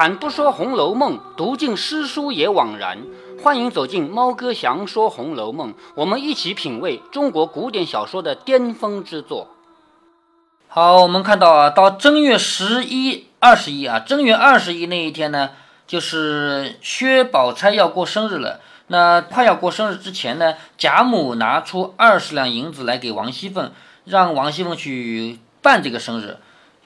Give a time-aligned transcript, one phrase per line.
[0.00, 3.02] 开坛不说《红楼梦》，读尽诗书也枉然。
[3.42, 9.48] 欢迎走进猫哥祥说《红楼梦》，我们一起品味中国古典小说的巅峰之作。
[10.68, 15.50] 好，我们看到啊，到正月十一、二十一啊，正月二十一那一天呢，
[15.86, 18.60] 就是薛宝钗要过生日了。
[18.86, 23.70] 那快要过生日之前呢，贾母拿出二十两银子来给王熙凤，
[24.06, 26.38] 让王熙凤去办这个生日。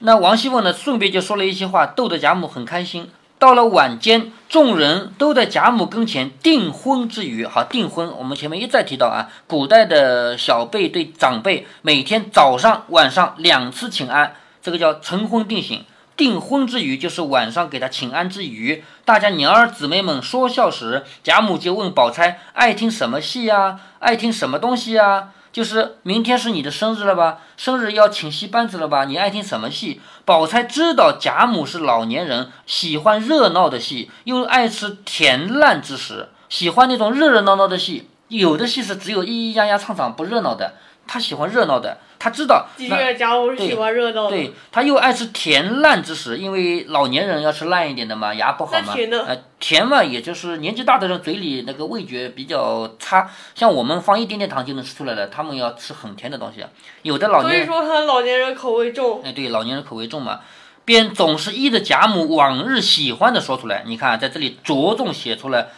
[0.05, 3.09] 那王熙凤呢，顺便就说了一些话，逗得贾母很开心。
[3.39, 8.15] 到了晚间，众人都在贾母跟前订婚之余，好订婚。
[8.19, 15.83] 我们前面一再提到啊，古代的小辈对长辈每天早上、晚上两次请安，这个叫晨婚定省。
[16.15, 23.79] 订婚之余就是晚上给他请安之余，大家娘儿姊妹们说笑时，贾母就问宝钗爱听什么戏呀？
[23.97, 25.29] 爱听什么东西呀？
[25.55, 27.37] 就是明天是你的生日了吧？
[27.55, 29.05] 生日要请戏班子了吧？
[29.05, 30.01] 你爱听什么戏？
[30.25, 38.09] 宝钗知道贾母是老年人，喜欢热闹的戏，又爱吃甜烂之食，喜欢那种热热闹闹的戏。
[38.27, 40.73] 有的戏是只有咿咿呀呀唱唱不热闹的。
[41.07, 42.67] 他喜欢热闹的，他知道。
[42.75, 44.31] 的确，贾母是喜欢热闹的。
[44.31, 48.93] 对，他又爱吃甜烂之食，因为老年人要吃烂一点的嘛，牙不好嘛。
[48.93, 49.23] 甜的。
[49.25, 56.65] 呃，甜嘛，也就是年纪大的人嘴里那个味觉比较差，像我们放一点点糖就能吃出来了，他们要吃很甜的东西。
[57.03, 57.51] 有的老年。
[57.51, 59.21] 所以说他老年人口味重。
[59.23, 60.39] 哎，对，老年人口味重嘛，
[60.83, 63.83] 便总是依着贾母往日喜欢的说出来。
[63.85, 65.69] 你看，在这里着重写出了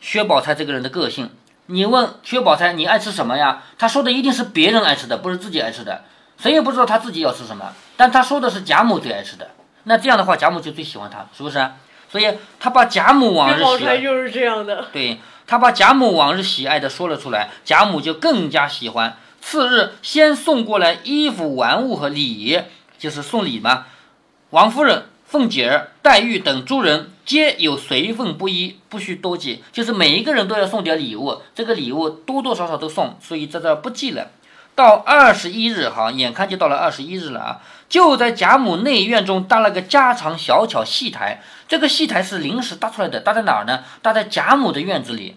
[0.00, 1.28] 薛宝钗这个人的个性。
[1.72, 3.62] 你问薛宝钗你爱吃什么呀？
[3.78, 6.04] 他说的一定是别人爱吃的，不是自己爱吃的。
[6.38, 9.48] 谁也不知道他自己要吃什么，但他说的是贾母最爱吃的。
[9.84, 11.66] 那这样的话，贾母就最喜欢他，是不是？
[12.10, 14.84] 所以他把贾母往日喜爱就是这样的。
[14.92, 19.16] 对他把贾母往日喜爱的说了出来，贾母就更加喜欢。
[19.40, 22.60] 次日先送过来衣服、玩物和礼，
[22.98, 23.86] 就是送礼嘛。
[24.50, 25.06] 王夫人。
[25.32, 34.26] 凤姐儿、黛玉等诸人皆有随份不一，不需多记，就是每一个人都要送点礼物，这个礼物多多少少都送，所以在这不记了。
[34.74, 37.62] 到二十一日，哈，眼看就到了二十一日了啊！
[37.88, 43.84] 就在贾母内院中搭了个家常小巧戏台，这个戏台是临时搭出来的，搭在哪儿呢？
[44.02, 45.36] 搭在贾母的院子里，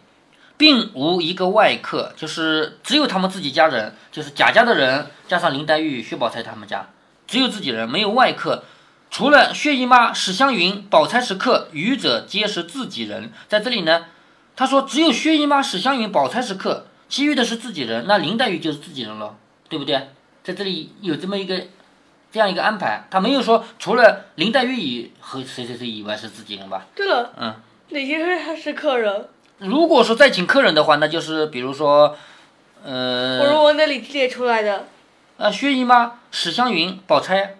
[0.57, 6.89] 并无一个外客，就是只有他们自己家人，就是贾家的人，加上林黛玉、薛宝钗他们家，
[7.25, 8.65] 只有自己人，没有外客。
[9.15, 13.31] 除了薛姨妈、史湘云、宝钗是客，愚者皆是自己人。
[13.47, 14.07] 在这里呢，
[14.57, 18.03] 他说只有薛姨妈、史湘云、宝钗是客，其余的是自己人。
[18.09, 19.37] 那林黛玉就是自己人了，
[19.69, 20.09] 对不对？
[20.43, 21.57] 在这里有这么一个
[22.29, 26.85] 这样一个安排，他没有说除了林黛玉以和谁谁谁以外是自己人吧？
[26.93, 27.55] 对了，嗯，
[27.91, 29.29] 哪些人还是客人？
[29.59, 32.17] 如果说再请客人的话，那就是比如说，
[32.83, 34.87] 呃，我说我那里列出来的，
[35.37, 37.55] 啊，薛姨妈、史湘云、宝钗。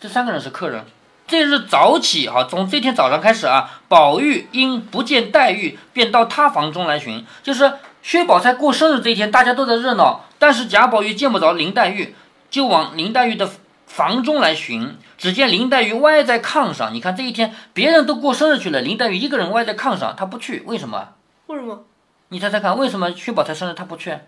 [0.00, 0.84] 这三个人是客人。
[1.26, 7.24] 这日早起，哈，从这天早上开始啊，宝玉因不见黛玉，便到他房中来寻。
[7.42, 12.16] 就是薛宝钗过生日这一天，大家都在热闹，但是贾宝玉见不着林黛玉，
[12.50, 13.48] 就往林黛玉的
[13.86, 14.96] 房中来寻。
[15.18, 16.92] 只见林黛玉歪在炕上。
[16.94, 21.10] 你看这一天别人都过生日去了，林黛玉一个人歪在炕上，她不去，为什么？
[21.46, 21.84] 为什么？
[22.30, 24.18] 你猜猜看，为什么薛宝钗生日她不去？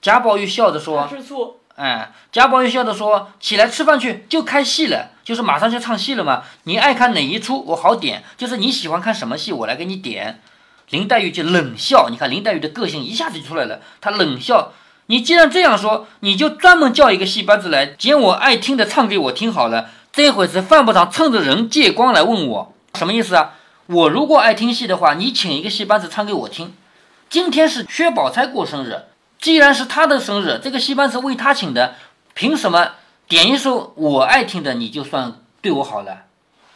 [0.00, 6.42] 贾宝玉笑着说：“吃醋。”哎，贾宝玉笑着说：“起来吃饭去，就开戏了，就是马上就唱戏了嘛。
[6.64, 8.22] 你爱看哪一出，我好点。
[8.36, 10.42] 就是你喜欢看什么戏，我来给你点。”
[10.90, 13.80] 林黛玉就冷笑，你看林黛玉的个性一下子就出来了。
[14.02, 14.74] 她冷笑
[15.06, 19.88] ：“你既然这样说，你就专门叫一个戏班子来，捡我爱听的唱给我听好了。
[20.12, 23.54] 这会子犯不着趁着人借光来问我，什么意思啊？
[23.86, 26.74] 我如果爱听戏的话，你请一个戏班子唱给我听。
[27.30, 29.04] 今天是薛宝钗过生日。”
[29.40, 31.94] 既然是他的生日，这个戏班是为他请的，
[32.34, 32.92] 凭什么
[33.26, 36.24] 点一首我爱听的你就算对我好了，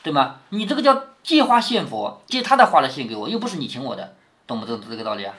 [0.02, 0.36] 对吗？
[0.48, 4.14] 你这个叫借花献佛，借他的花来献给我，又不是你请我的，
[4.46, 5.34] 懂不懂这个道理啊？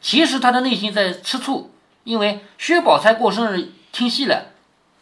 [0.00, 1.70] 其实他的内心在吃醋，
[2.04, 4.46] 因为薛宝钗过生日听戏了，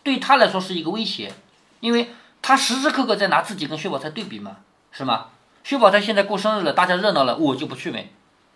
[0.02, 1.32] 对他来说是一个威胁，
[1.78, 2.10] 因为
[2.40, 4.56] 他时时刻刻在拿自己跟薛宝钗对比嘛，
[4.90, 5.26] 是吗？
[5.62, 8.10] 薛宝钗现在过生日了，大家热闹了，我就不去呗，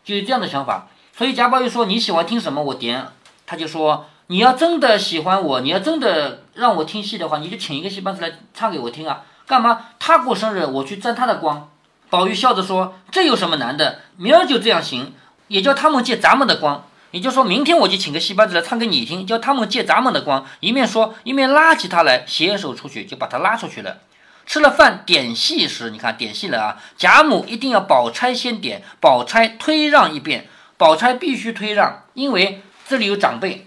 [0.04, 0.88] 就有这样的想法。
[1.16, 3.06] 所以贾宝玉说你喜欢听什么，我点。
[3.46, 9.22] 他就说你要真的喜欢我，你要真的让我听戏的话，你就请一个戏班子来唱给我听啊。
[9.46, 9.86] 干嘛？
[9.98, 11.70] 他过生日，我去沾他的光。
[12.10, 14.00] 宝玉笑着说：“这有什么难的？
[14.16, 15.14] 明儿就这样行，
[15.48, 16.84] 也叫他们借咱们的光。
[17.12, 20.44] 也就说明天我就请个戏班子来唱给你听，叫他们借咱们的光。
[20.60, 23.98] 一面说，一面拉起他来，携手出去，就把他拉出去了。
[24.44, 26.76] 吃了饭点戏时，你看点戏了啊。
[26.98, 33.66] 贾母一定要宝钗先点，宝钗推让一遍。”宝钗必须推让，因为这里有长辈，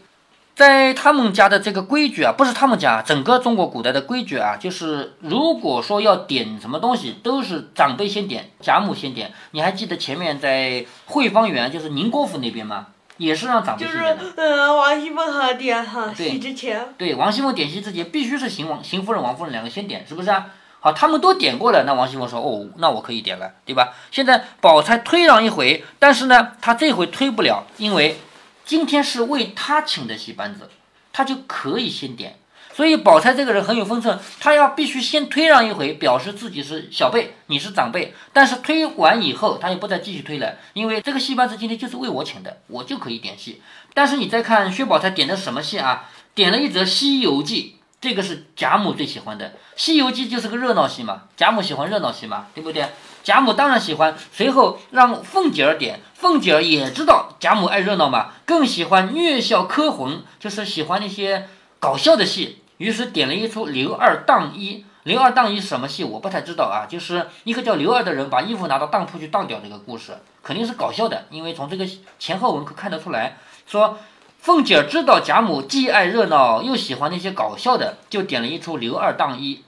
[0.55, 9.31] 在他们家的这个规矩啊，不是他们家，整个中国古代的规矩啊，就是如果说要点什么东西，都是长辈先点，贾母先点。
[9.51, 12.87] 你还记得前面在汇芳园，就是宁国府那边吗？
[13.17, 14.33] 也是让长辈就是先点的。
[14.37, 20.45] 嗯，王熙凤和点哈对戏之前，对，王熙凤点戏之前必须是邢王、邢夫人、王夫人两个先点，是不是啊？
[20.81, 28.17] 好，他们都点过了，那王熙凤说：“哦，那我可以点了，对吧？”现在宝钗推让一回，但是呢，她这回推不了，因为
[28.63, 30.69] 今天是为她请的戏班子，
[31.11, 32.37] 她就可以先点。
[32.73, 38.13] 所以宝钗这个人很有分寸，她要必须先推让一回，表示自己是小辈，你是长辈。
[38.31, 43.61] 但是推完以后，她也不再继续推了，因为这个戏班子今天就是为我请的，我就可以点戏。
[43.93, 46.09] 但是你再看薛宝钗点的什么戏啊？
[46.33, 52.87] 点了一则《西游记》，这个是贾母最喜欢的，《西游记》就是个热闹戏嘛，贾母喜欢热闹戏嘛，对不对？
[53.23, 54.15] 贾母当然喜欢。
[54.31, 61.49] 随后让凤姐儿点，凤姐儿也知道贾母爱热闹嘛，更喜欢虐笑科魂，就是喜欢那些
[61.79, 62.61] 搞笑的戏。
[62.77, 64.85] 于是点了一出刘二当一。
[65.03, 66.03] 刘二当一什么戏？
[66.03, 71.85] 我不太知道啊，就是一个叫刘二的人把衣服拿到当铺去当掉这个故事，肯定是搞笑的，因为从这个
[72.17, 73.97] 前后文可看得出来，说
[74.39, 79.63] 凤姐儿知道贾母既爱热闹又喜欢那些搞笑的，就点了一出刘二当一。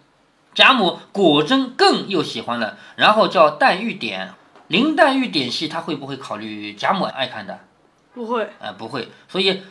[0.55, 4.33] 贾母果真更又喜欢了，然后叫黛玉点。
[4.67, 7.59] 林黛玉点戏，她会不会考虑贾母爱看的？
[8.13, 9.09] 不会，呃，不会。
[9.27, 9.61] 所以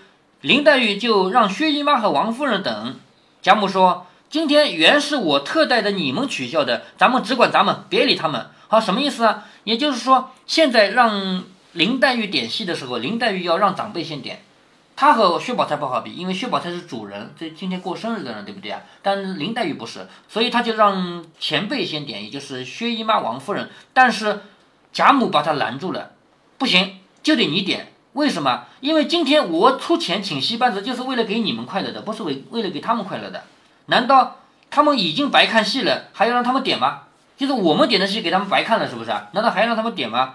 [0.43, 2.97] 林黛玉就让薛姨妈和王夫人等。
[3.41, 9.45] 贾母说：“今天原是我特带着你们取笑的，咱们只管咱们，别理他们。”好，什么意思啊？
[9.65, 14.43] 也就是说，现在让林黛玉点戏的时候，林黛玉要让长辈先点。
[15.01, 18.83] 他和薛宝钗不好比，因为薛宝钗是主人，这今天过生日的人，对不对啊？
[19.01, 23.71] 但林黛玉不是，所以他就让前辈先点，也就是薛姨妈、王夫人。
[23.95, 24.43] 但是
[24.93, 26.11] 贾母把她拦住了，
[26.59, 27.95] 不行，就得你点。
[28.13, 28.67] 为什么？
[28.81, 33.45] 因为今天我出钱请戏班子，就是为了给你们快乐的，不是为为了给他们快乐的。
[33.87, 34.37] 难道
[34.71, 37.05] 他们已经白看戏了，还要让他们点吗？
[37.39, 39.31] 就是我们点的戏给他们白看了，是不是啊？
[39.33, 40.35] 难道还要让他们点吗？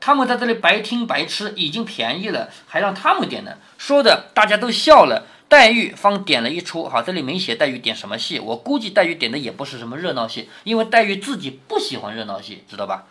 [0.00, 3.52] 他们在这里白听白吃，已经便宜了，还让他们点呢？
[3.76, 5.26] 说的大家都笑了。
[5.48, 13.06] 黛玉方点了一出，好，这里没写黛玉点什么戏，我估计黛玉点的也不是什么热闹戏，因为黛玉自己不喜欢热闹戏，知道吧？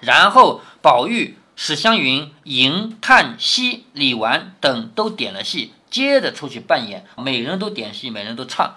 [0.00, 8.76] 然后宝玉、史湘云、迎、叹息、李纨等都点了戏，接着出去扮演，每人都点戏，每人都唱。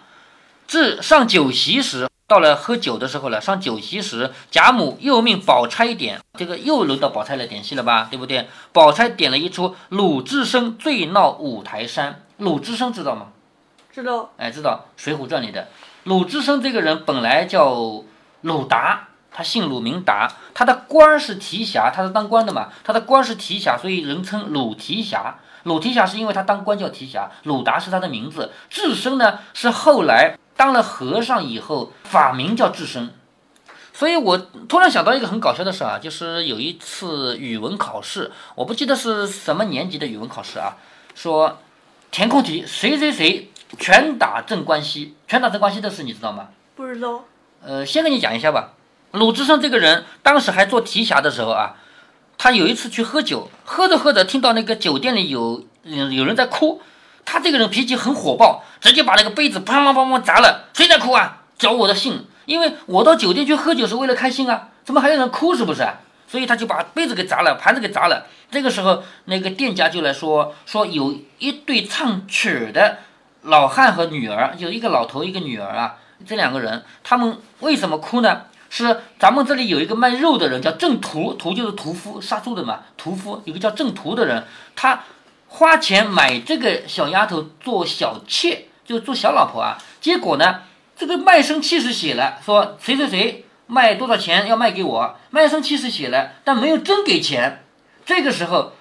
[0.68, 3.40] 至上酒席时，到了喝酒的时候了。
[3.40, 8.08] 上酒席时，贾母又命宝钗点，这个又轮到宝钗来点戏了吧？
[8.10, 8.48] 对不对？
[8.72, 12.24] 宝钗点了一出鲁智深醉闹五台山。
[12.38, 13.28] 鲁智深知道吗？
[13.92, 15.70] 知道，哎，知道《水浒传》里的
[16.04, 18.04] 鲁智深这个人本来叫
[18.42, 25.36] 鲁达，他姓鲁名达，他的官儿是提辖，他是当官的嘛，他的官儿是提辖，所以人称鲁提辖。
[25.64, 28.52] 鲁提辖是因为他当官叫提辖，鲁达是他的名字。
[28.70, 33.14] 智深呢是后来当了和尚以后法名叫智深。
[33.94, 34.38] 所以我
[34.68, 40.76] 突然想到一个很搞笑的事啊，就是有一次语文考试，我不记得是什么年级的语文考试啊，
[41.14, 41.60] 说
[42.12, 43.50] 填空题谁谁谁
[43.80, 46.50] 拳打镇关西，拳打镇关西的事你知道吗？
[46.76, 47.24] 不知道，
[47.64, 48.74] 呃，先跟你讲一下吧。
[49.12, 51.76] 鲁智深这个人，当时还做提辖的时候啊，
[52.38, 56.82] 他有一次去喝酒，喝着喝着听到那个酒店里有有有人在哭，
[57.26, 60.70] 他这个人脾气很火爆，直接把那个杯子砰砰砰砰砸了。
[60.74, 61.42] 谁在哭啊？
[61.58, 65.56] 找我的姓，因为我到酒店去喝酒是为了开心啊，怎么还有人哭？
[65.56, 65.86] 是不是？
[66.28, 68.26] 所以他就把杯子给砸了，盘子给砸了。
[68.52, 72.98] 这个时候，那个店家就来说说有一对唱曲的
[73.42, 78.44] 老汉和女儿，就一个老头一个女儿啊，这两个人，他们为什么哭呢？
[78.70, 84.44] 是咱们这里有一个卖肉的人叫郑屠，屠就是屠夫，杀猪的嘛，屠夫有个叫郑屠的人，
[84.76, 85.04] 他
[85.56, 89.78] 花钱买这个小丫头做小妾，就做小老婆啊。
[90.02, 90.64] 结果呢，
[90.98, 97.64] 这个卖身契是写了，说谁谁谁卖多少钱要卖给我，卖身契是写了，但没有真给钱。
[98.06, 98.74] 这个时候，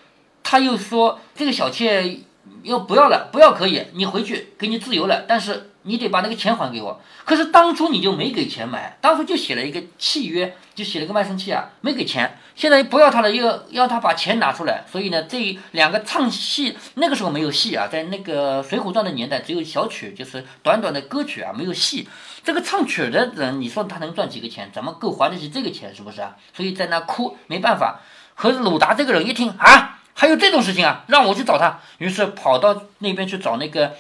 [0.43, 2.23] 他又说这个小妾
[2.65, 7.01] 要不要了，不要可以，你回去给你自由了，但是你得把那个钱还给我。
[7.25, 12.39] 可是当初你就没给钱买，当初就写了一个契约，就写了个卖身契啊，没给钱。
[12.55, 14.85] 现在又不要他了，又要他把钱拿出来。
[14.91, 22.09] 所以呢，这两个唱戏那个时候没有戏啊，在那个《水浒传》的年代只有小曲，就是短短的歌曲啊，没有戏。
[22.45, 24.71] 这个唱曲的人，你说他能赚几个钱？
[24.73, 25.95] 怎么够还得起这个钱？
[25.95, 26.37] 是不是啊？
[26.55, 28.01] 所以在那哭，没办法。
[28.37, 33.95] 和鲁达这个人一听啊，还有这种事情啊，让我去找他，于是跑到那边去找那个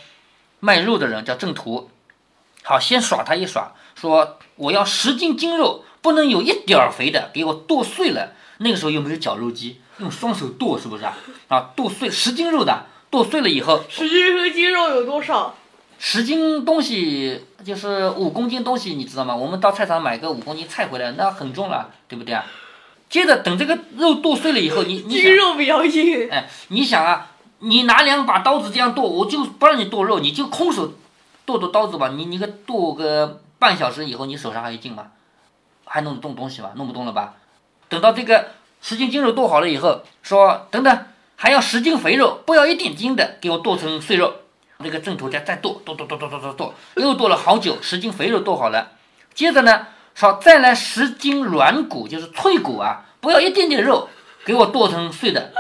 [0.64, 1.90] 卖肉的人，叫郑屠。
[2.62, 8.32] 好，先耍他一耍，说我要十斤精肉，不能有一点儿肥的，给我剁碎了。
[8.58, 11.18] 那个时候又没有绞肉机，用双手剁，是不是啊？
[11.48, 15.54] 啊，剁碎十斤肉的，剁碎了以后，十斤和鸡肉有多少？
[15.98, 19.36] 十斤东西就是五公斤东西，你知道吗？
[19.36, 22.46] 我们到菜场买个五公斤菜回来，那很重了，对不对啊？
[23.10, 26.30] 接着等这个肉剁碎了以后，你你 肉比较硬。
[26.30, 27.32] 哎，你想啊，
[27.64, 30.92] 你拿两把刀子这样剁，我就不让你剁肉，你就空手
[31.46, 32.08] 剁剁刀子吧。
[32.08, 35.06] 你你个剁个半小时以后，你手上还有劲吗？
[35.86, 36.72] 还弄得动东西吗？
[36.76, 37.34] 弄不动了吧？
[37.88, 38.48] 等到这个
[38.82, 41.06] 十斤精肉剁好了以后，说等等，
[41.36, 44.34] 还要十斤肥肉，不要一点筋的，给我剁成碎肉。
[44.78, 48.92] 那个正头家再剁剁剁剁剁剁剁剁，又剁了好久，十斤肥肉剁好了。
[49.32, 54.08] 接着呢，说再来十斤软骨，就是脆骨啊，不要一点点肉，
[54.44, 55.52] 给我剁成碎的。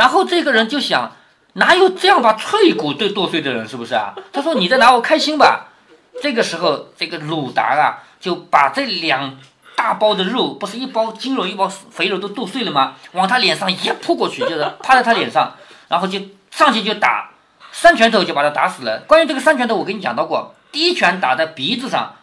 [0.00, 1.12] 然后这个人就想，
[1.52, 4.14] 哪有这样把脆骨都剁碎的人，是不是啊？
[4.32, 5.66] 他说你在拿我开心吧。
[6.22, 9.36] 这个时候，这个鲁达啊，就把这两
[9.76, 12.94] 大包的肉，不是一包筋肉一包肥肉都剁碎了吗？
[13.12, 15.54] 往他脸上一扑过去，就是趴在他脸上，
[15.88, 16.18] 然后就
[16.50, 17.32] 上去就打，
[17.70, 19.00] 三拳头就把他打死了。
[19.06, 22.14] 关于这个三拳头，我跟你讲到过，第一拳打在鼻子上，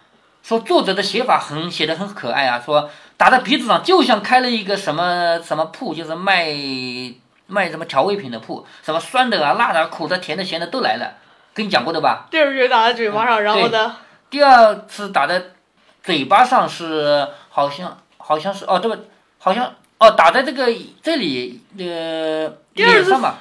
[0.41, 6.47] 说作者的写法很写的很可爱啊，说打在鼻子上就像开了一个什么什么铺，就是卖
[7.47, 11.15] 卖什么调味品的铺，什么酸的啊、辣的啊、苦的、甜的、咸的都来了，
[11.53, 12.27] 跟你讲过的吧？
[12.29, 13.97] 第二拳打在嘴巴上，然后呢？
[14.29, 15.41] 第二次打在
[16.03, 19.05] 嘴巴上是好像好像是哦，这个
[19.39, 20.67] 好像哦打在这个
[21.01, 23.37] 这里呃第二次脸上吧，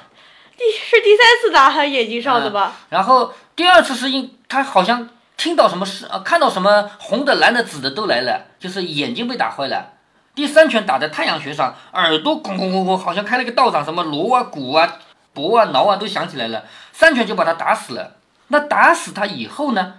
[0.57, 2.73] 第是第三次打他眼睛上的吧？
[2.89, 9.93] 然后第二次是因他好像听到什么事啊看到什么红的蓝的紫的都来了，就是眼睛被打坏了。
[10.37, 14.99] 第三拳打在太阳穴上，耳朵咣咣咣咣，好像开了个道场，什么锣啊、鼓啊、
[15.33, 18.17] 钹啊、挠啊都响起来了，三拳就把他打死了。
[18.49, 19.95] 那打死他以后呢，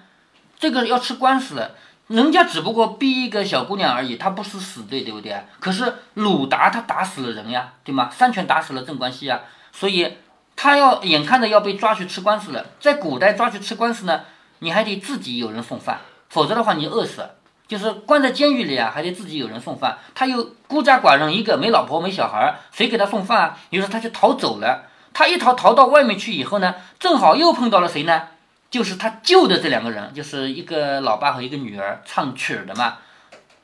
[0.56, 1.72] 这个要吃官司了。
[2.06, 5.36] 人家只不过逼一个小姑娘而已，他不是死罪，对不对？
[5.58, 8.08] 可是鲁达他打死了人呀，对吗？
[8.08, 9.40] 三拳打死了镇关西啊，
[9.72, 10.18] 所以
[10.54, 12.64] 他要眼看着要被抓去吃官司了。
[12.78, 14.20] 在古代抓去吃官司呢，
[14.60, 17.34] 你还得自己有人送饭，否则的话你饿死了。
[17.68, 19.98] 就是关在监狱里啊，还得自己有人送饭。
[20.14, 23.58] 他又孤家寡人一个，没老婆没小孩，谁给他送饭啊？
[23.70, 24.86] 于是他就逃走了。
[25.12, 28.22] 他一逃逃到外面去以后呢，正好又碰到了谁呢？
[28.70, 32.98] 就是他救的这两个人，就是一个老爸和一个女儿唱曲儿的嘛。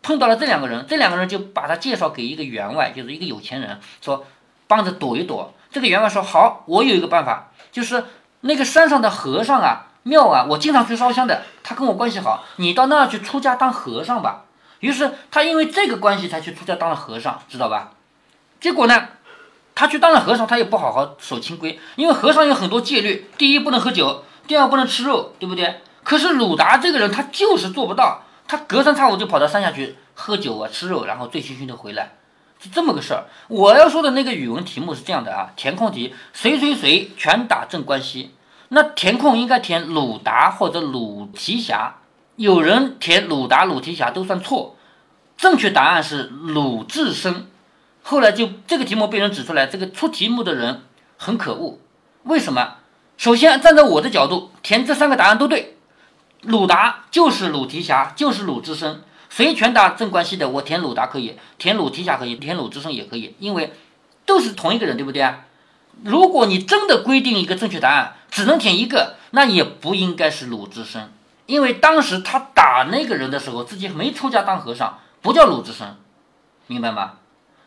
[0.03, 4.27] 碰到了这两个人，这两个人就把他介绍给一个员外，就是一个有钱人，说
[4.67, 5.55] 帮着躲一躲。
[5.71, 8.05] 这个员外说好，我有一个办法，就是
[8.41, 14.45] 那个山上的和尚啊、庙啊，我经常去烧香的，他跟我关系好，你到那儿去出家当和尚吧。
[14.81, 17.91] 于是他因为这个关系才去出家当了和尚，知道吧？
[18.61, 19.09] 结果呢，
[19.75, 25.81] 他去当了和尚，他也不好好守清规，因为和尚有很多戒律，第一不能喝酒，第二不能吃肉，对不对？
[26.03, 32.13] 可是鲁达这个人他就是做不到，他隔三差五就跑到山下去喝酒啊、吃肉，然后醉醺醺的回来，
[32.61, 33.25] 是这么个事儿。
[33.49, 38.35] 我要说的那个语文题目是这样的啊，填空题，谁谁谁拳打镇关西，
[38.75, 41.95] 那填空应该填鲁达或者鲁提辖，
[42.35, 44.77] 有人填鲁达、鲁提辖都算错，
[45.37, 47.47] 正确答案是鲁智深。
[48.03, 50.83] 后来就这个题目被人指出来，这个出题目的人
[51.17, 51.79] 很可恶。
[52.25, 52.79] 为什么？
[53.17, 55.77] 首先站在我的角度，填这三个答案都对。
[56.43, 59.03] 鲁达就是鲁提辖，就是鲁智深。
[59.31, 63.73] 谁拳打镇关西的，我填鲁达可以，填鲁提辖可以，填鲁智深也可以，因为
[64.27, 65.47] 都是同一个人，对不对啊？
[66.03, 71.13] 如果你真的规定一个正确答案只能填一个，那也不应该是鲁智深，
[71.47, 75.97] 因为当时他打那个人的时候，自己没出家当和尚，不叫鲁智深，
[76.67, 77.13] 明白吗？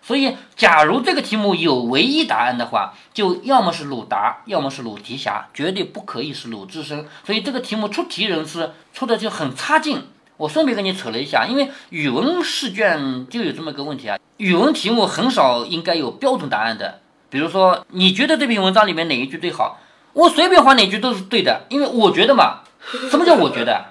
[0.01, 7.05] 所以，假如这个题目有唯一答案的话，就要么是鲁达，要么是鲁提辖，绝对不可以是鲁智深。
[7.25, 10.07] 所以这个题目出题人是出的就很差劲。
[10.38, 17.01] 我顺便跟你扯了一下，因为语文试卷就有这么个问题啊，语文题目很少应该有标准答案的。
[17.29, 19.79] 比如说，你觉得这篇文章里面哪一句最好？
[20.13, 22.62] 我随便划哪句都是对的，因为我觉得嘛。
[23.10, 23.86] 什么叫我觉得？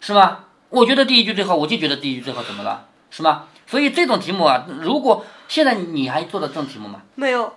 [0.00, 0.44] 是吗？
[0.70, 2.86] 我觉得第一句最好，我就觉得第一句最好，怎么了？
[3.10, 3.44] 是吗？
[3.66, 7.02] 所以这种题目啊，如果现在你还做的这种题目吗？
[7.14, 7.52] 没有。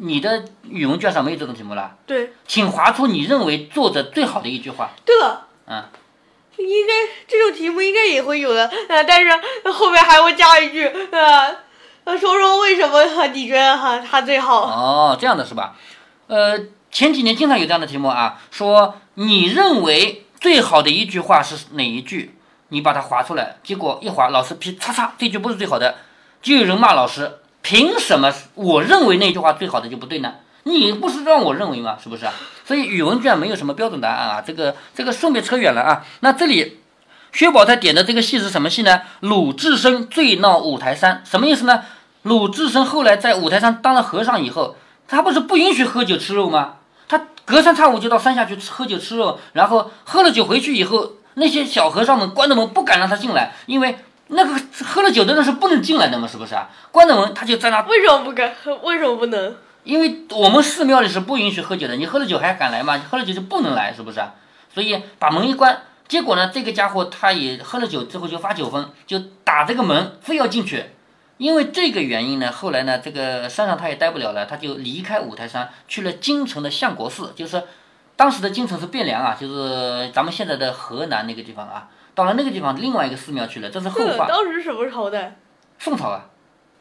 [0.00, 1.96] 你的语文卷上没有这种题目了？
[2.06, 2.32] 对。
[2.46, 4.90] 请划出你认为作者最好的一句话。
[5.04, 5.46] 对了。
[5.66, 5.84] 嗯。
[6.56, 6.92] 应该
[7.28, 9.30] 这种题目应该也会有的，呃，但是
[9.70, 11.56] 后面还会加一句，呃，
[12.16, 14.62] 说说为什么你觉得哈他最好。
[14.62, 15.74] 哦，这样的是吧？
[16.28, 16.58] 呃，
[16.90, 22.34] 前几年经常有这样的题目啊，说你认为最好的一句话是哪一句？
[22.68, 25.96] 你把它划出来，结果一划，老师批，叉叉，这句不是最好的，
[26.42, 30.34] 就有人骂老师，凭什么我认为那句话最好的就不对呢？
[30.64, 31.96] 你不是让我认为吗？
[32.02, 32.34] 是不是啊？
[32.66, 36.04] 所以语文卷没有什么标准答案啊，这个这个顺便扯远了啊。
[36.20, 36.78] 那这里
[37.32, 39.00] 薛宝钗点的这个戏是什么戏呢？
[39.20, 41.84] 鲁智深醉闹五台山，什么意思呢？
[42.28, 44.76] 鲁智深后来在五台山当了和尚以后，
[45.08, 46.74] 他不是不允许喝酒吃肉吗？
[47.08, 56.68] 他隔三差五就到山下去喝酒吃肉，然后喝了酒回去以后，那些小和尚们关着门不敢让他进来，因为那个喝了酒的人是不能进来的嘛，是不是啊？
[56.92, 58.74] 关着门他就在那，为什么不敢喝？
[58.76, 59.56] 为什么不能？
[59.84, 62.96] 因为我们寺庙里是不允许喝酒的，你喝了酒还敢来吗？
[62.96, 64.34] 你喝了酒就不能来，是不是啊？
[64.74, 70.84] 所以把门一关，结果呢，这个家伙他也喝了酒之后就发酒疯，就打这个门，非要进去。
[71.38, 77.62] 因为这个原因呢，后来呢，这个山上他也待不了了，他就离开五台山，去了京城的相国寺，就是
[78.16, 81.88] 当时的京城是汴梁啊，就是咱们现在的河南那个地方啊。
[82.14, 84.26] 到了那个地方，另外一个寺庙去了，这是后话。
[84.28, 85.36] 当时什么朝代？
[85.78, 86.26] 宋朝啊。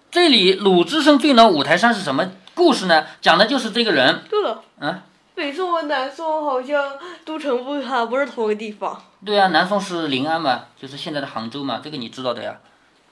[0.09, 3.05] 这里鲁智深坠到五台山是什么故事呢？
[3.21, 4.23] 讲的就是这个人。
[4.27, 4.99] 对了，嗯，
[5.35, 8.99] 北宋和南宋好像都城不还不是同一个地方。
[9.23, 12.57] 对啊，南宋是临安嘛，就是现在的杭州嘛，这个你知道的呀。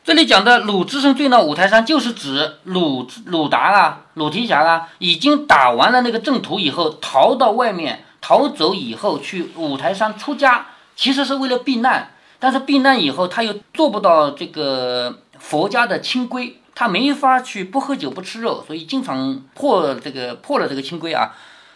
[0.05, 12.11] 这里讲的鲁智深醉闹五台山，就是指鲁鲁达啊、鲁提辖啊，已经打完了那个阵图以后，逃到外面，逃走以后去五台山出家，其实是为了避难。
[12.37, 21.33] 但是避难以后，他又做不到这个佛家的清规，他没法去不喝酒不吃肉，所以经常破这个破了这个清规啊，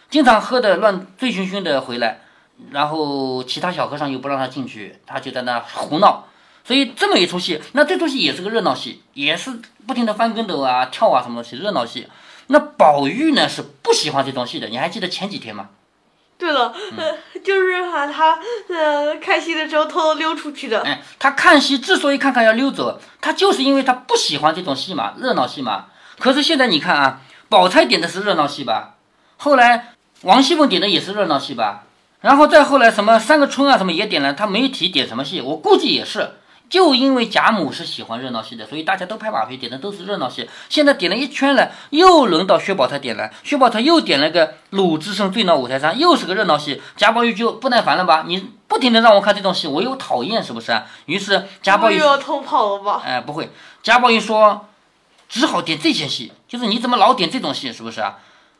[0.08, 2.20] 经常喝的乱醉醺醺的回来，
[2.70, 6.26] 然后其他小和尚又不让他进去，他就在那胡闹。
[6.64, 9.50] 所以这么一出戏，那这出戏也是个热闹戏，也是
[9.86, 12.06] 不停的翻跟斗啊、跳啊什么东西，热闹戏。
[12.48, 15.70] 那宝玉呢是不喜欢这种戏的，你还记得前几天吗？
[16.38, 18.38] 对了，呃，就是喊他
[18.68, 20.80] 呃看戏的时候偷偷溜出去的。
[20.82, 25.86] 哎，他看戏之所以看看要溜走，他就是因为他不喜欢这种戏嘛，热闹戏嘛。
[26.18, 28.94] 可是现在你看啊，宝钗点的是热闹戏吧？
[29.36, 31.84] 后来王熙凤点的也是热闹戏吧？
[32.20, 36.36] 然后再后来什么三个春啊什么也点了，他没提点什么戏，我估计也是。
[36.70, 40.48] 就因为贾母是喜欢热闹戏的，所以大家都拍马屁，点的都是热闹戏。
[40.68, 43.28] 现在点了一圈了，又轮到薛宝钗点了。
[43.42, 46.80] 薛宝钗又点了个鲁智深醉闹五台山，又是个热闹戏。
[46.96, 48.22] 贾宝玉就不耐烦了吧？
[48.24, 50.80] 你不停的让我看这种戏，我又讨厌，是不是？
[51.06, 53.02] 于是贾宝玉又要偷跑了吧？
[53.04, 53.50] 哎，不会。
[53.82, 54.68] 贾宝玉说，
[55.28, 58.18] 只好点这些戏，就是你怎么老点这种戏，是不是啊？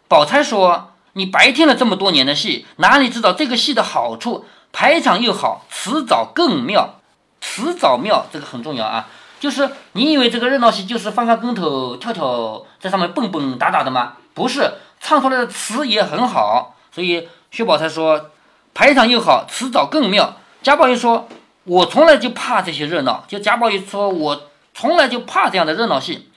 [0.08, 4.44] 宝钗说，你白听了这么多年的戏，哪里知道这个戏的好处？
[4.72, 6.99] 排场又好，词藻更妙。
[7.40, 9.08] 词藻妙，这个很重要啊！
[9.40, 14.14] 就是你以为这个热闹戏就是翻翻跟头、跳跳，在上面蹦蹦打打的吗？
[14.34, 16.76] 不是，唱出来的词也很好。
[16.92, 18.30] 所以薛宝钗说，
[18.74, 20.36] 排场又好，词藻更妙。
[20.62, 21.26] 贾宝玉说，
[21.64, 23.24] 我从来就怕这些热闹。
[23.26, 24.42] 就贾宝玉说，我
[24.74, 26.30] 从来就怕这样的热闹戏。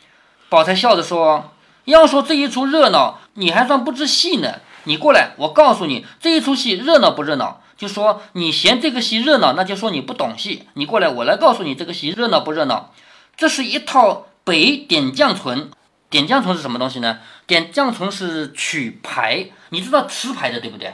[0.48, 1.52] 宝钗笑着说，
[1.86, 4.56] 要说这一出热闹，你还算不知戏呢。
[4.86, 7.60] 你过来，我告诉你，这一出戏热闹不热闹？
[7.76, 10.68] 就说你嫌这个戏热闹，那就说你不懂戏。
[10.74, 12.94] 你过来，我来告诉你这个戏热闹不热闹。
[13.36, 15.72] 这是一套北点绛唇，
[16.10, 17.20] 点绛唇是什么东西呢？
[17.48, 20.94] 点绛唇是曲牌，你知道词牌的对不对？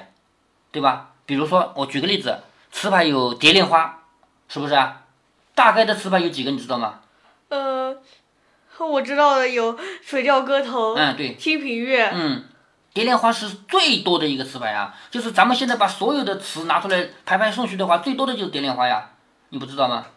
[0.72, 1.12] 对吧？
[1.26, 2.40] 比如说我举个例子，
[2.72, 4.04] 词牌有蝶恋花，
[4.48, 5.02] 是不是啊？
[5.54, 7.02] 大概的词牌有几个，你知道吗？
[7.50, 7.98] 呃，
[8.80, 12.46] 我知道的有《水调歌头》，嗯，对，《清平乐》，嗯。
[13.00, 19.12] 蝶恋花是最多的一个词牌啊，就是咱们现在把所有的词拿出来排排顺序的话，最多的就是蝶恋花呀，
[19.52, 20.08] 你不知道吗？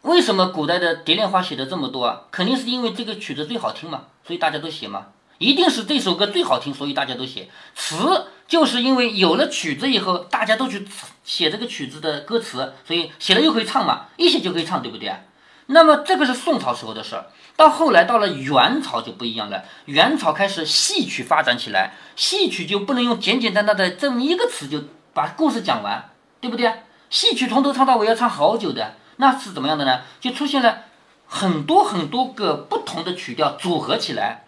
[0.00, 2.22] 为什么古代的蝶恋花写的这么多啊？
[2.30, 5.08] 肯定是因为这个曲子最好听嘛，所以大家都写嘛。
[5.36, 10.88] 一定是这首歌最好听，所以大家都写词，就是因为有了曲子以后，大家都去
[11.22, 15.20] 写这个曲子的歌词，所以写了又可以唱嘛，一写就可以唱，对不对啊？
[15.66, 17.26] 那么这个是宋朝时候的事儿。
[17.56, 19.64] 到后来，到了元朝就不一样了。
[19.86, 26.72] 元朝开始戏曲发展起来，戏曲就不能用简简单单的这么一个词就把故事讲完，对不对？
[27.08, 30.02] 戏曲从头唱到尾要唱好久的，那是怎么样的呢？
[30.20, 30.82] 就出现了
[31.26, 34.44] 很多很多个不同的曲调组合起来。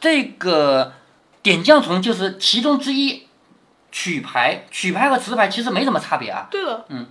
[0.00, 0.94] 这个
[1.42, 3.26] 点将存就是其中之一。
[3.92, 6.46] 曲牌、曲牌和词牌其实没什么差别啊。
[6.48, 7.08] 对了，嗯，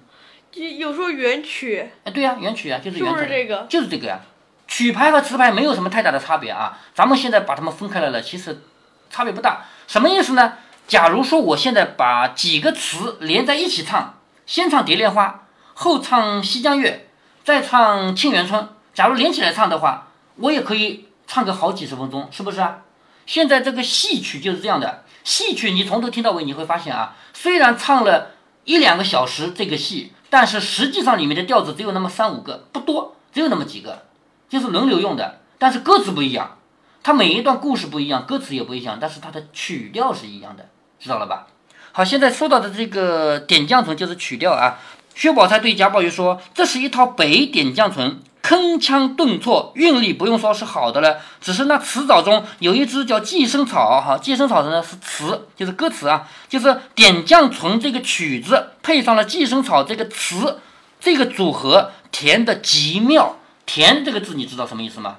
[0.54, 1.90] 有时候原曲。
[2.04, 4.20] 啊，对呀，原曲啊，就是原曲，就是这个，就是这个呀。
[4.68, 8.62] 曲牌和词牌没有什么太大的差别啊，咱们现在把它们分开来了，其实
[9.10, 9.66] 差别不大。
[9.88, 10.54] 什么意思呢？
[10.88, 15.28] 假如说我现在把几个词连在一起唱，先唱《蝶恋花》，
[15.74, 17.08] 后唱《西江月》，
[17.46, 18.62] 再唱《沁园春》，
[18.94, 22.82] 假如连起来唱的话，我也可以唱个好几十分钟，是不是啊？
[23.28, 28.32] 现在这个戏曲就是这样的，戏曲你从头听到尾，你会发现啊，虽然唱了
[28.64, 34.04] 一两个小时这个戏，但是实际上里面的调子只有那么三五个，不多，只有那么几个。
[34.50, 36.58] 就是轮流用的，但是歌词不一样，
[37.04, 40.68] 它每一段故事不一样，歌词也不一样，但是它的曲调是一样的，
[41.00, 41.46] 知道了吧？
[41.92, 44.80] 好，现在说到的这个点绛唇就是曲调啊。
[45.13, 60.62] 薛宝钗对贾宝玉说：“这是一套北点绛唇，铿锵顿挫，韵律不用说是好的了，只是那词藻中有一支叫《寄生草》哈，《寄生草》呢是词，就是歌词啊，就是点绛唇这个曲子配上了《寄生草》这个词，
[61.00, 63.38] 这个组合填的极妙。
[63.68, 65.18] 填这个字你知道什么意思吗？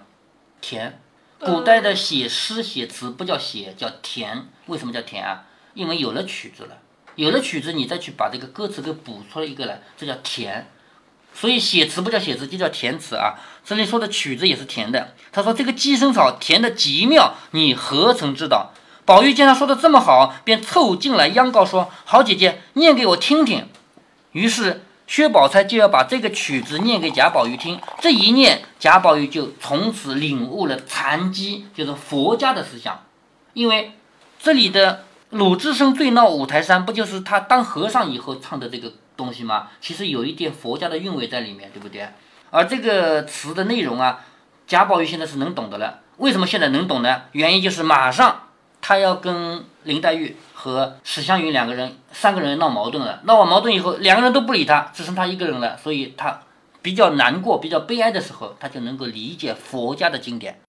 [0.60, 1.00] 填，
[1.38, 4.48] 古代的写诗写词不叫写，叫填。
[4.66, 5.44] 为什么叫填啊？
[5.74, 6.78] 因为有了曲子了，
[7.14, 10.68] 有了曲子你再去把这个歌词给补出来一个来，这叫填。
[11.32, 13.34] 所以写词不叫写词，就叫填词啊。
[13.64, 15.14] 这里说的曲子也是填的。
[15.32, 18.72] 他说这个寄生草填的极妙，你何曾知道？
[19.06, 23.66] 宝玉见他说的这么好，便凑进来央告说：“好姐姐，念给我听听。”
[24.32, 27.80] 于是薛宝钗就要把这个曲子念给贾宝玉听。
[28.00, 33.04] 这一念，贾宝玉就从此领悟了禅机，就是佛家的思想。
[33.54, 33.92] 因为
[34.40, 38.92] 这里的鲁智深醉闹五台山，不就是他当和尚以后唱的这个？
[39.20, 39.68] 东西吗？
[39.82, 42.08] 其实有一点佛家的韵味在里面，对不对？
[42.50, 44.24] 而这个词的内容啊，
[44.66, 46.00] 贾宝玉现在是能懂的了。
[46.16, 47.22] 为什么现在能懂呢？
[47.32, 48.48] 原因就是马上
[48.80, 53.20] 他要跟林黛玉和史湘云两个人、三个人闹矛盾了。
[53.24, 55.76] 闹完矛盾以后，两个人都不理他，只剩他一个人了。
[55.76, 56.40] 所以他
[56.80, 60.60] 比较难过、比较悲哀的时候，他就能够理解佛家的经典。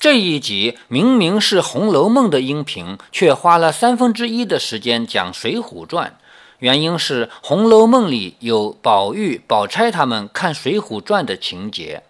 [0.00, 6.16] 这一集明明是《红楼梦》的音频，却花了三分之一的时间讲《水浒传》，
[6.60, 12.02] 原因是《红楼梦》里有宝玉、宝钗他们看《水浒传》的情节。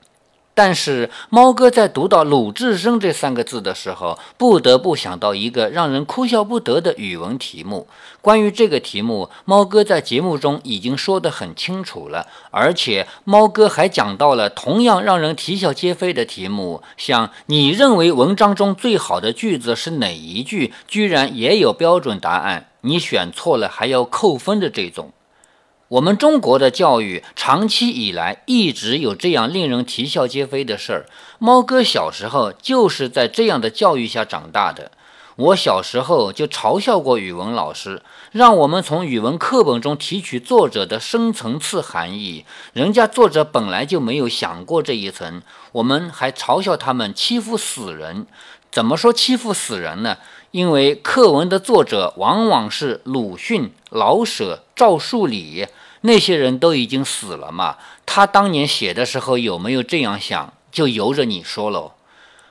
[0.63, 7.89] 但是猫哥在读到鲁智深这三个字的时候，不得不想到一个让人哭笑不得的语文题目。
[8.21, 25.11] 关于这个题目，猫哥在节目中已经说得很清楚了，而且猫哥还讲到了同样让人啼笑皆非的题目，像你认为文章中最好的句子是哪一句，居然也有标准答案，你选错了还要扣分的这种。
[25.91, 31.07] 我们中国的教育长期以来一直有这样令人啼笑皆非的事儿。
[31.41, 34.93] 猫哥小时候就是在这样的教育下长大的。
[35.35, 42.45] 我小时候就嘲笑过语文老师，让我们从语文课本中提取作者的深层次含义。
[42.73, 48.29] 人家作者本来就没有想过这一层，我们还嘲笑他们欺负死人。
[48.71, 50.19] 怎么说欺负死人呢？
[50.53, 55.67] 因为课文的作者往往是鲁迅、老舍、赵树理。
[56.03, 57.77] 那些人都已经死了嘛？
[58.07, 60.53] 他当年写的时候有没有这样想？
[60.73, 61.93] 就由着你说喽。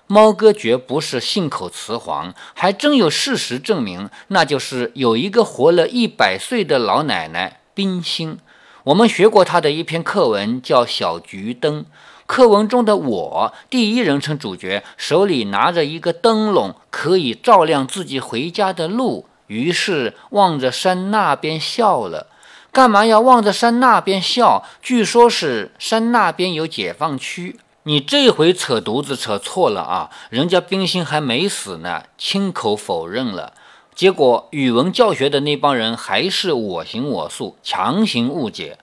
[0.07, 8.39] 猫哥绝不是信口雌黄，还真有事实证明，那就是有一个活了一百岁的老奶奶冰心。
[8.85, 11.83] 我们学过她的一篇课文，叫《小桔灯》。
[12.25, 22.27] 课文中的我，第一人称主角，手里拿着一个灯笼，可以照亮自己回家的路，于是望着山那边笑了。
[22.71, 24.63] 干嘛要望着山那边笑？
[24.81, 27.59] 据说是山那边有解放区。
[27.83, 30.09] 你这回扯犊子扯错了啊！
[30.29, 33.53] 人家冰心还没死呢，亲口否认了。
[33.95, 38.77] 结果语文教学的那帮人还是我行我素，强行误解。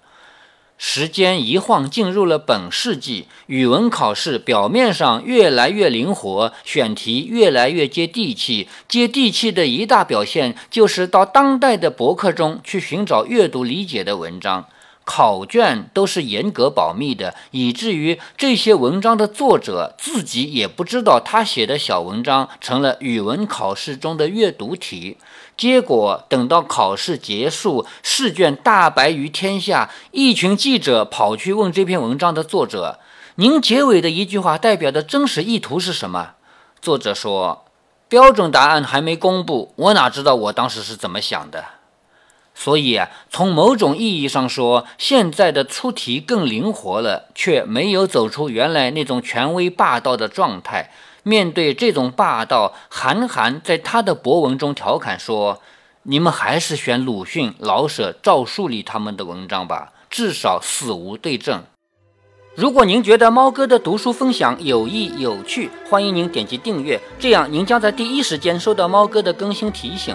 [0.79, 8.69] 时间一晃进入了本世纪，语文考试表面上越来越灵活，选题越来越接地气。
[8.87, 14.67] 接地气的一大表现就是到当代的博客中去寻找阅读理解的文章。
[15.07, 25.17] 考卷都是严格保密的，以至于这些文章的作者自己也不知道，他写的小文章成了语文考试中的阅读题。
[25.57, 32.99] 结果等到考试结束，试卷大白于天下，一群记者跑去问这篇文章的作者
[33.37, 36.35] ：“您结尾的一句话代表的真实意图是什么？”
[36.83, 37.65] 作者说
[38.09, 41.65] ：“标准答案还没公布，我哪知道我当时是怎么想的。”
[42.55, 50.91] 所以啊，从某种意义上说，现在的出题更灵活了，却没有走出原来那种权威霸道的状态。
[51.29, 55.61] 面对这种霸道，韩寒在他的博文中调侃说
[56.07, 61.65] ：“你们还是选鲁迅、老舍、赵树理他们的文章吧，至少死无对证。”
[62.55, 70.15] 如果您觉得猫哥的读书分享有益有趣，欢迎您点击订阅，这样您将在第一时间收到猫哥的更新提醒。